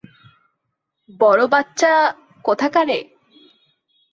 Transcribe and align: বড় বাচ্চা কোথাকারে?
বড় 1.19 1.43
বাচ্চা 1.47 1.93
কোথাকারে? 2.45 2.99